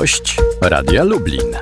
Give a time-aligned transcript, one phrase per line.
[0.00, 1.56] Gość Radia Lublin.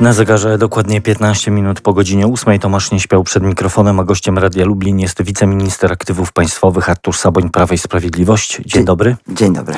[0.00, 4.38] Na zegarze dokładnie 15 minut po godzinie 8 Tomasz nie śpiał przed mikrofonem, a gościem
[4.38, 8.56] Radia Lublin jest wiceminister aktywów państwowych Artur Saboń, Prawa i Sprawiedliwość.
[8.56, 9.16] Dzień, Dzień dobry.
[9.28, 9.74] Dzień dobry.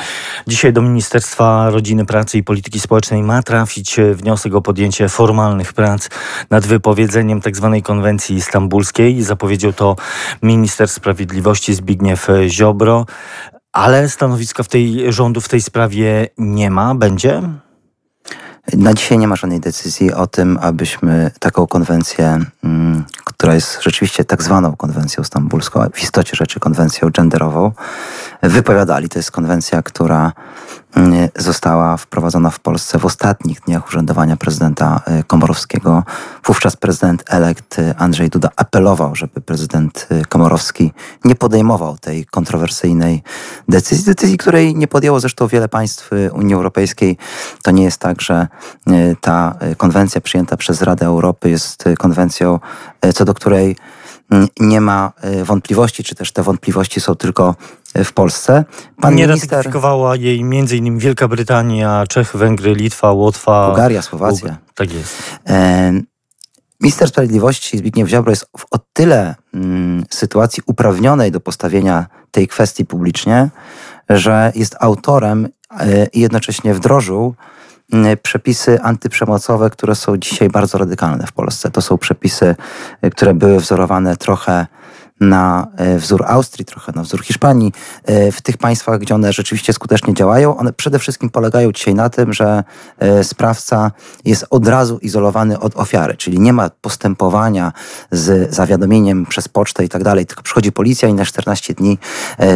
[0.47, 6.09] Dzisiaj do Ministerstwa Rodziny, Pracy i Polityki Społecznej ma trafić wniosek o podjęcie formalnych prac
[6.51, 7.73] nad wypowiedzeniem tzw.
[7.75, 9.23] Tak konwencji stambulskiej.
[9.23, 9.97] Zapowiedział to
[10.43, 13.07] minister sprawiedliwości Zbigniew Ziobro,
[13.77, 16.95] ale stanowiska w tej rządu w tej sprawie nie ma.
[16.95, 17.43] Będzie?
[18.73, 24.25] Na dzisiaj nie ma żadnej decyzji o tym, abyśmy taką konwencję, mm, która jest rzeczywiście
[24.25, 27.73] tak zwaną konwencją stambulską, w istocie rzeczy konwencją genderową,
[28.49, 29.09] wypowiadali.
[29.09, 30.33] To jest konwencja, która
[30.97, 36.05] mm, została wprowadzona w Polsce w ostatnich dniach urzędowania prezydenta y, Komorowskiego.
[36.45, 40.93] Wówczas prezydent elekt y, Andrzej Duda apelował, żeby prezydent y, Komorowski
[41.25, 43.23] nie podejmował tej kontrowersyjnej
[43.69, 47.17] decyzji, decyzji, której nie podjęło zresztą wiele państw Unii Europejskiej.
[47.63, 48.49] To nie jest tak, że
[49.21, 52.61] ta konwencja przyjęta przez Radę Europy jest konwencją,
[53.15, 53.77] co do której
[54.31, 55.13] mm, nie ma
[55.45, 57.55] wątpliwości, czy też te wątpliwości są tylko
[58.05, 58.65] w Polsce.
[59.01, 59.57] Pan nie minister...
[59.57, 60.99] ratyfikowała jej m.in.
[60.99, 63.67] Wielka Brytania, Czechy, Węgry, Litwa, Łotwa.
[63.67, 64.57] Bułgaria, Słowacja.
[64.75, 65.23] Tak jest.
[65.49, 65.93] E,
[66.81, 72.85] minister Sprawiedliwości Zbigniew Ziobro jest w o tyle mm, sytuacji uprawnionej do postawienia tej kwestii
[72.85, 73.49] publicznie,
[74.09, 75.49] że jest autorem
[75.81, 77.35] e, i jednocześnie wdrożył
[77.93, 81.71] mm, przepisy antyprzemocowe, które są dzisiaj bardzo radykalne w Polsce.
[81.71, 82.55] To są przepisy,
[83.03, 84.67] e, które były wzorowane trochę
[85.21, 87.73] na e, wzór Austrii, trochę na wzór Hiszpanii.
[88.05, 92.11] E, w tych państwach, gdzie one rzeczywiście skutecznie działają, one przede wszystkim polegają dzisiaj na
[92.11, 92.65] tym, że
[92.99, 93.91] e, sprawca
[94.25, 97.73] jest od razu izolowany od ofiary, czyli nie ma postępowania
[98.11, 101.99] z zawiadomieniem przez pocztę i tak dalej, tylko przychodzi policja i na 14 dni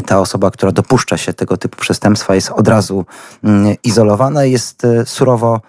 [0.07, 3.05] ta osoba, która dopuszcza się tego typu przestępstwa jest od razu
[3.45, 5.61] mm, izolowana i jest surowo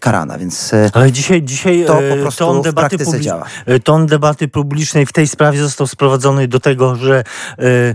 [0.00, 3.44] karana, więc Ale dzisiaj, dzisiaj to po prostu ton debaty, w działa.
[3.84, 7.94] ton debaty publicznej w tej sprawie został sprowadzony doprowadzony do tego, że e, e,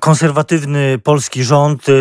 [0.00, 1.92] konserwatywny polski rząd e,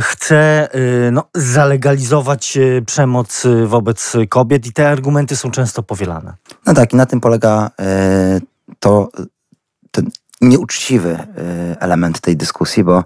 [0.00, 0.68] chce
[1.12, 6.34] no, zalegalizować przemoc wobec kobiet i te argumenty są często powielane.
[6.66, 7.70] No tak, i na tym polega
[8.80, 9.08] to
[9.90, 11.18] ten nieuczciwy
[11.80, 13.04] element tej dyskusji, bo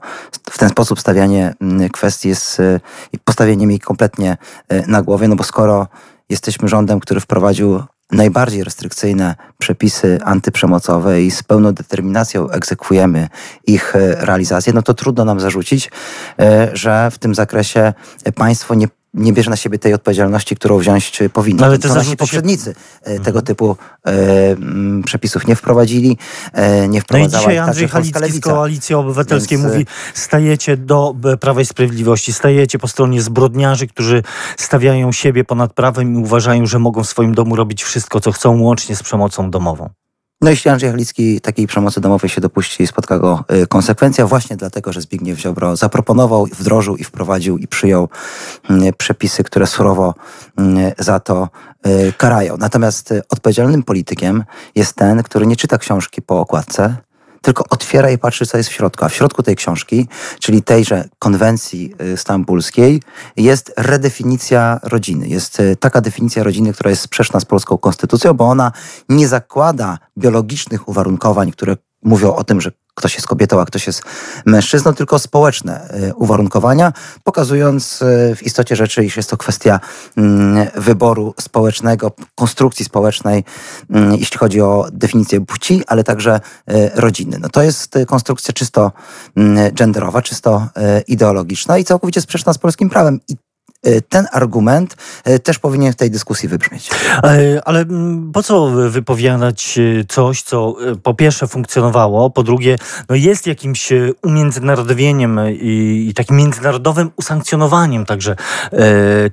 [0.50, 1.54] w ten sposób stawianie
[1.92, 2.62] kwestii jest
[3.24, 4.36] postawieniem jej kompletnie
[4.86, 5.86] na głowie, no bo skoro
[6.28, 13.28] jesteśmy rządem, który wprowadził najbardziej restrykcyjne przepisy antyprzemocowe i z pełną determinacją egzekwujemy
[13.66, 15.90] ich e, realizację, no to trudno nam zarzucić,
[16.40, 17.92] e, że w tym zakresie
[18.34, 21.66] państwo nie nie bierze na siebie tej odpowiedzialności, którą wziąć powinno.
[21.66, 23.10] Ale to nasi poprzednicy się...
[23.10, 23.44] tego mhm.
[23.44, 24.12] typu e,
[25.04, 26.18] przepisów nie wprowadzili,
[26.52, 29.72] e, nie wprowadzała No i dzisiaj Andrzej Halicki z Koalicji Obywatelskiej Więc...
[29.72, 34.22] mówi, stajecie do Prawa i Sprawiedliwości, stajecie po stronie zbrodniarzy, którzy
[34.56, 38.60] stawiają siebie ponad prawem i uważają, że mogą w swoim domu robić wszystko, co chcą,
[38.60, 39.90] łącznie z przemocą domową.
[40.40, 44.92] No jeśli Andrzej Halicki takiej przemocy domowej się dopuści, spotka go y, konsekwencja właśnie dlatego,
[44.92, 48.08] że Zbigniew Ziobro zaproponował, wdrożył i wprowadził i przyjął
[48.70, 50.14] y, przepisy, które surowo
[50.60, 51.48] y, za to
[52.16, 52.56] karają.
[52.56, 54.44] Natomiast odpowiedzialnym politykiem
[54.74, 56.96] jest ten, który nie czyta książki po okładce,
[57.46, 59.04] tylko otwiera i patrzy, co jest w środku.
[59.04, 60.08] A w środku tej książki,
[60.40, 63.02] czyli tejże konwencji y, stambulskiej,
[63.36, 65.28] jest redefinicja rodziny.
[65.28, 68.72] Jest y, taka definicja rodziny, która jest sprzeczna z polską konstytucją, bo ona
[69.08, 74.02] nie zakłada biologicznych uwarunkowań, które mówią o tym, że ktoś jest kobietą, a ktoś jest
[74.46, 76.92] mężczyzną, tylko społeczne y, uwarunkowania,
[77.24, 79.80] pokazując y, w istocie rzeczy, iż jest to kwestia
[80.16, 83.44] mm, wyboru społecznego, konstrukcji społecznej,
[83.90, 86.40] mm, jeśli chodzi o definicję płci, ale także
[86.70, 87.38] y, rodziny.
[87.40, 88.92] No to jest konstrukcja czysto
[89.36, 90.68] mm, genderowa, czysto
[91.06, 93.20] ideologiczna i całkowicie sprzeczna z polskim prawem.
[93.28, 93.36] I
[94.08, 96.90] ten argument e, też powinien w tej dyskusji wybrzmieć.
[97.22, 102.76] Ale, ale mm, po co wypowiadać e, coś, co po pierwsze funkcjonowało, po drugie
[103.08, 108.36] no jest jakimś umiędzynarodowieniem i, i takim międzynarodowym usankcjonowaniem także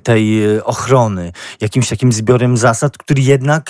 [0.02, 3.68] tej ochrony, jakimś takim zbiorem zasad, który jednak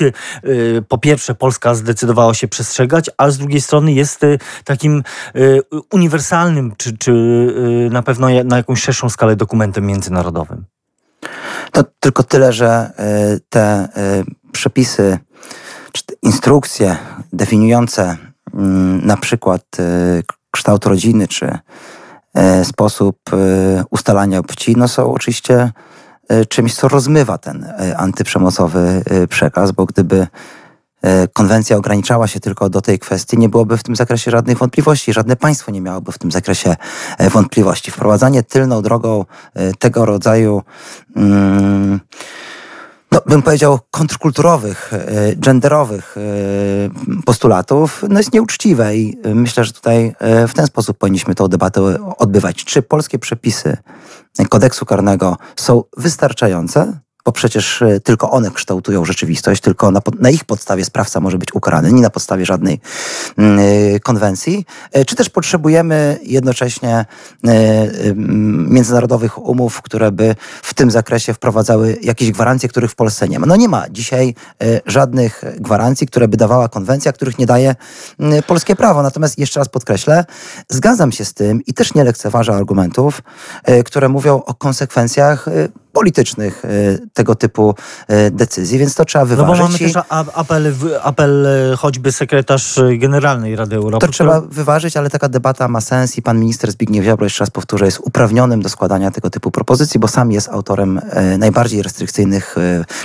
[0.89, 4.21] po pierwsze Polska zdecydowała się przestrzegać, a z drugiej strony jest
[4.65, 5.03] takim
[5.93, 7.13] uniwersalnym, czy, czy
[7.91, 10.65] na pewno na jakąś szerszą skalę dokumentem międzynarodowym.
[11.73, 13.89] To tylko tyle, że e, te e,
[14.53, 15.19] przepisy,
[15.93, 16.97] czy te instrukcje
[17.33, 18.17] definiujące
[18.55, 19.83] mm, na przykład e,
[20.51, 21.59] kształt rodziny, czy
[22.65, 23.17] sposób
[23.91, 25.71] ustalania płci, no są oczywiście
[26.49, 30.27] czymś, co rozmywa ten antyprzemocowy przekaz, bo gdyby
[31.33, 35.37] konwencja ograniczała się tylko do tej kwestii, nie byłoby w tym zakresie żadnych wątpliwości, żadne
[35.37, 36.77] państwo nie miałoby w tym zakresie
[37.31, 37.91] wątpliwości.
[37.91, 39.25] Wprowadzanie tylną drogą
[39.79, 40.63] tego rodzaju
[41.17, 42.01] mm,
[43.15, 46.21] no, bym powiedział, kontrkulturowych, e, genderowych e,
[47.25, 51.81] postulatów, no jest nieuczciwe i myślę, że tutaj e, w ten sposób powinniśmy tę debatę
[52.19, 52.65] odbywać.
[52.65, 53.77] Czy polskie przepisy
[54.49, 56.99] kodeksu karnego są wystarczające?
[57.25, 61.55] Bo przecież e, tylko one kształtują rzeczywistość, tylko na, na, ich podstawie sprawca może być
[61.55, 62.81] ukarany, nie na podstawie żadnej
[63.39, 64.67] mm, e, konwencji.
[64.93, 67.05] E, czy też potrzebujemy jednocześnie
[68.69, 73.47] międzynarodowych umów, które by w tym zakresie wprowadzały jakieś gwarancje, których w Polsce nie ma?
[73.47, 74.35] No nie ma dzisiaj
[74.87, 77.75] żadnych gwarancji, które by dawała konwencja, których nie daje
[78.47, 79.03] polskie prawo.
[79.03, 80.25] Natomiast jeszcze raz podkreślę,
[80.69, 83.23] zgadzam się z tym i też nie lekceważę argumentów,
[83.85, 85.49] które mówią o konsekwencjach
[85.95, 86.69] politycznych e,
[87.13, 87.75] tego typu
[88.09, 89.59] e, decyzji, więc to trzeba wyważyć.
[89.59, 89.93] No bo mamy też
[90.35, 94.07] apel, apel e, choćby sekretarz generalnej Rady Europy.
[94.07, 97.51] To trzeba wyważyć, ale taka debata ma sens i pan minister Zbigniew Ziobro, jeszcze raz
[97.51, 101.01] powtórzę, jest uprawnionym do składania tego typu propozycji, bo sam jest autorem
[101.39, 102.57] najbardziej restrykcyjnych,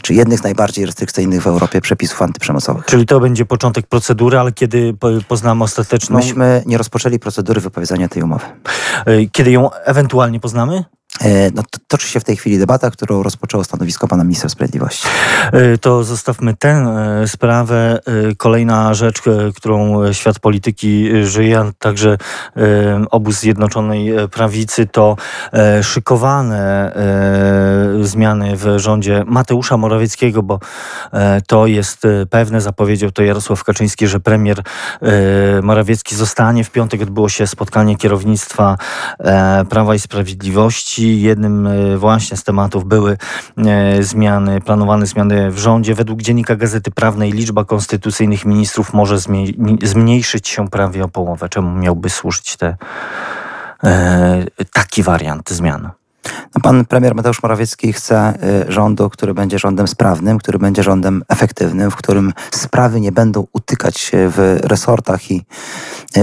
[0.01, 2.85] czy jednych z najbardziej restrykcyjnych w Europie przepisów antyprzemocowych.
[2.85, 4.95] Czyli to będzie początek procedury, ale kiedy
[5.27, 6.17] poznamy ostateczną...
[6.17, 8.45] Myśmy nie rozpoczęli procedury wypowiedzenia tej umowy.
[9.31, 10.83] Kiedy ją ewentualnie poznamy?
[11.21, 15.07] E, no, toczy się w tej chwili debata, którą rozpoczęło stanowisko pana ministra sprawiedliwości.
[15.51, 17.99] E, to zostawmy tę e, sprawę.
[18.37, 19.21] Kolejna rzecz,
[19.55, 22.17] którą świat polityki żyje, także
[23.11, 25.15] obóz Zjednoczonej Prawicy, to
[25.81, 26.91] szykowane
[28.01, 30.59] zmiany w rządzie Mateusza Morawieckiego, bo
[31.47, 34.61] to jest pewne, zapowiedział to Jarosław Kaczyński, że premier
[35.63, 36.63] Morawiecki zostanie.
[36.63, 38.77] W piątek odbyło się spotkanie kierownictwa
[39.69, 43.17] Prawa i Sprawiedliwości jednym e, właśnie z tematów były
[43.57, 45.95] e, zmiany, planowane zmiany w rządzie.
[45.95, 49.17] Według Dziennika Gazety Prawnej liczba konstytucyjnych ministrów może
[49.83, 51.49] zmniejszyć się prawie o połowę.
[51.49, 52.77] Czemu miałby służyć te,
[53.83, 55.89] e, taki wariant zmian?
[56.55, 58.33] No, pan premier Mateusz Morawiecki chce
[58.67, 64.11] rządu, który będzie rządem sprawnym, który będzie rządem efektywnym, w którym sprawy nie będą utykać
[64.13, 65.45] w resortach i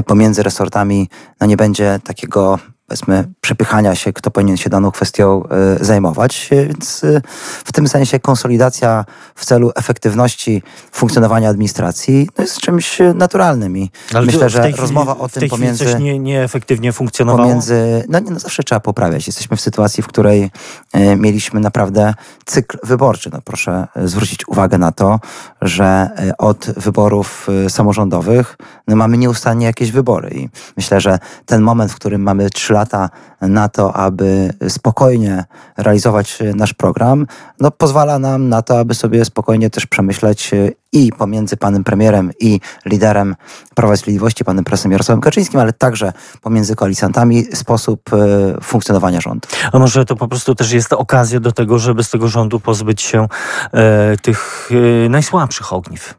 [0.07, 1.09] pomiędzy resortami
[1.41, 5.43] no nie będzie takiego powiedzmy, przepychania się, kto powinien się daną kwestią
[5.81, 6.49] y, zajmować.
[6.51, 7.23] Więc y,
[7.65, 9.05] w tym sensie konsolidacja
[9.35, 10.63] w celu efektywności
[10.93, 13.79] funkcjonowania administracji no jest czymś naturalnym.
[13.79, 15.85] I Ale myślę, że chwili, rozmowa o tym pomiędzy.
[15.85, 17.49] Coś nie, nieefektywnie funkcjonowało?
[17.49, 19.27] Pomiędzy, no, no zawsze trzeba poprawiać.
[19.27, 20.51] Jesteśmy w sytuacji, w której
[20.97, 23.31] y, mieliśmy naprawdę cykl wyborczy.
[23.33, 25.21] No, proszę zwrócić uwagę na to,
[25.63, 28.57] że od wyborów samorządowych
[28.89, 30.31] no, mamy nieustannie jakieś wybory.
[30.31, 35.45] I myślę, że ten moment, w którym mamy trzy lata na to, aby spokojnie
[35.77, 37.27] realizować nasz program,
[37.61, 42.31] no pozwala nam na to, aby sobie spokojnie też przemyśleć e, i pomiędzy panem premierem
[42.41, 43.37] i liderem
[43.75, 46.13] Prawa i Sprawiedliwości, panem prezesem Jarosławem Kaczyńskim, ale także
[46.43, 48.17] pomiędzy koalicjantami sposób e,
[48.63, 49.49] funkcjonowania rządu.
[49.73, 53.03] A może to po prostu też jest okazja do tego, żeby z tego rządu pozbyć
[53.03, 53.29] się
[53.73, 54.71] e, tych
[55.05, 56.15] e, najsłabszych ogniw?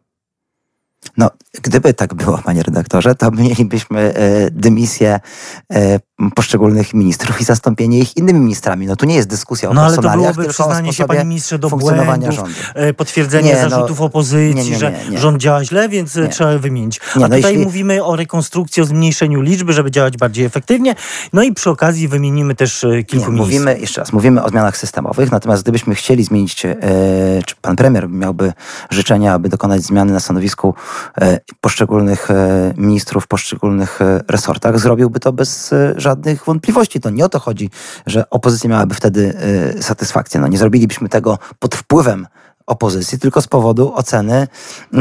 [1.18, 1.30] No,
[1.62, 5.20] gdyby tak było, panie redaktorze, to mielibyśmy e, dymisję
[5.74, 6.00] e,
[6.36, 8.88] poszczególnych ministrów i zastąpienie ich innymi ministrami.
[8.88, 11.70] No tu nie jest dyskusja o no, ale to byłoby przyznanie się, panie ministrze, do
[11.70, 12.54] błędów, rządu.
[12.76, 17.00] E, potwierdzenie nie, no, zarzutów opozycji, nie, nie, że rząd działa źle, więc trzeba wymienić.
[17.16, 17.58] A no, tutaj jeśli...
[17.58, 20.96] mówimy o rekonstrukcji, o zmniejszeniu liczby, żeby działać bardziej efektywnie.
[21.34, 25.32] No i przy okazji wymienimy też kilku nie, Mówimy, jeszcze raz, mówimy o zmianach systemowych,
[25.32, 26.76] natomiast gdybyśmy chcieli zmienić, e,
[27.46, 28.54] czy pan premier miałby
[28.90, 30.74] życzenia, aby dokonać zmiany na stanowisku
[31.22, 37.00] e, poszczególnych e, ministrów w poszczególnych e, resortach, zrobiłby to bez e, żadnych wątpliwości.
[37.00, 37.70] To nie o to chodzi,
[38.06, 39.34] że opozycja miałaby wtedy
[39.82, 40.40] satysfakcję.
[40.40, 42.28] No, nie zrobilibyśmy tego pod wpływem
[42.68, 44.48] opozycji, tylko z powodu oceny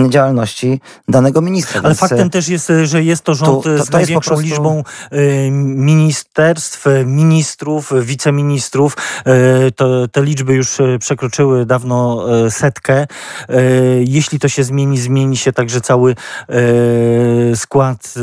[0.09, 1.81] działalności danego ministra.
[1.81, 4.47] Ale Więc faktem też jest, że jest to rząd to, to, to z największą prostu...
[4.47, 4.83] liczbą
[5.53, 8.97] ministerstw, ministrów, wiceministrów.
[9.77, 13.07] To, te liczby już przekroczyły dawno setkę.
[14.05, 16.15] Jeśli to się zmieni, zmieni się także cały
[17.55, 18.15] skład,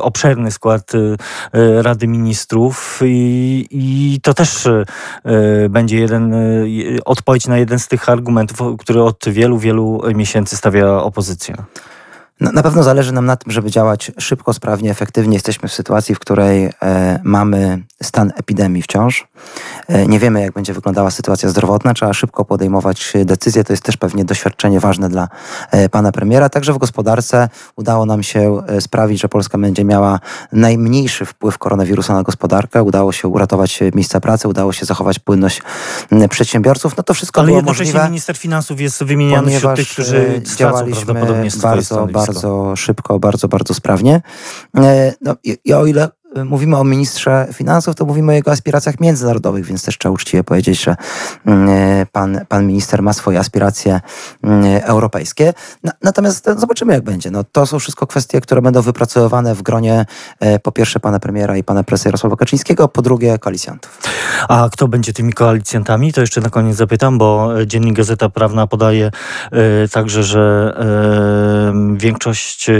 [0.00, 0.92] obszerny skład
[1.82, 4.68] Rady Ministrów i, i to też
[5.70, 6.34] będzie jeden,
[7.04, 11.64] odpowiedź na jeden z tych argumentów, który od wielu, wielu miesięcy stawia opozycja.
[12.40, 15.34] No, na pewno zależy nam na tym, żeby działać szybko, sprawnie, efektywnie.
[15.34, 19.28] Jesteśmy w sytuacji, w której e, mamy stan epidemii wciąż.
[19.88, 21.94] E, nie wiemy, jak będzie wyglądała sytuacja zdrowotna.
[21.94, 23.64] Trzeba szybko podejmować decyzje.
[23.64, 25.28] To jest też pewnie doświadczenie ważne dla
[25.70, 26.48] e, pana premiera.
[26.48, 30.20] Także w gospodarce udało nam się sprawić, że Polska będzie miała
[30.52, 32.82] najmniejszy wpływ koronawirusa na gospodarkę.
[32.82, 35.62] Udało się uratować miejsca pracy, udało się zachować płynność
[36.30, 36.96] przedsiębiorców.
[36.96, 38.08] No to wszystko Ale było jednocześnie możliwe.
[38.08, 41.14] minister finansów jest wymieniany wśród tych, którzy stracą działaliśmy
[41.62, 42.25] bardzo, stanowisko.
[42.26, 44.22] Bardzo szybko, bardzo, bardzo sprawnie.
[44.76, 46.08] E, No, i, I o ile
[46.44, 50.84] mówimy o ministrze finansów, to mówimy o jego aspiracjach międzynarodowych, więc też trzeba uczciwie powiedzieć,
[50.84, 50.96] że
[51.46, 54.00] e, pan, pan minister ma swoje aspiracje
[54.42, 55.52] mm, europejskie.
[55.84, 57.30] Na- Natomiast zobaczymy, jak będzie.
[57.30, 60.06] No, to są wszystko kwestie, które będą wypracowywane w gronie
[60.62, 64.00] po pierwsze pana premiera i pana prezesa Jarosława Kaczyńskiego, po drugie koalicjantów.
[64.48, 66.12] A kto będzie tymi koalicjantami?
[66.12, 69.10] To jeszcze na koniec zapytam, bo Dziennik Gazeta Prawna podaje
[69.92, 70.74] także, że
[71.96, 72.70] większość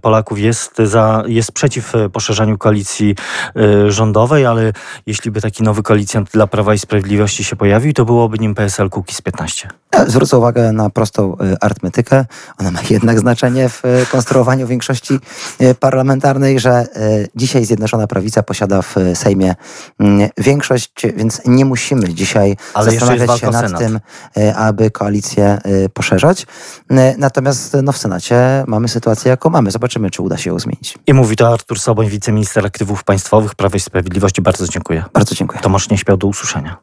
[0.00, 4.72] Polaków jest, za, jest przeciw poszerzaniu koalicji e, rządowej, ale
[5.06, 8.90] jeśli by taki nowy koalicjant dla Prawa i Sprawiedliwości się pojawił, to byłoby nim PSL
[8.90, 9.68] Kukiz 15.
[9.94, 12.24] Ja Zwrócę uwagę na prostą y, arytmetykę.
[12.58, 15.18] Ona ma jednak znaczenie w y, konstruowaniu większości
[15.60, 19.54] y, parlamentarnej, że y, dzisiaj Zjednoczona Prawica posiada w y, Sejmie
[20.00, 23.80] mm, większość, więc nie musimy dzisiaj Ale zastanawiać się nad Senat.
[23.80, 24.00] tym,
[24.38, 26.46] y, aby koalicję y, poszerzać.
[26.90, 29.70] Y, Natomiast no, w Senacie mamy sytuację, jaką mamy.
[29.70, 30.98] Zobaczymy, czy uda się ją zmienić.
[31.06, 34.42] I mówi to Artur Soboń, wiceminister aktywów państwowych Prawa i Sprawiedliwości.
[34.42, 35.04] Bardzo dziękuję.
[35.14, 35.60] Bardzo dziękuję.
[35.62, 36.82] Tomasz nie śpiał do usłyszenia.